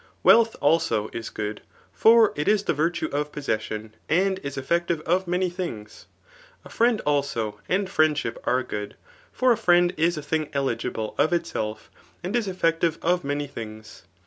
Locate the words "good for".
1.29-2.33, 8.63-9.51